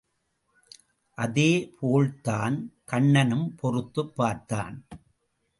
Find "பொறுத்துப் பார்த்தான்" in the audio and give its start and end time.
3.55-4.85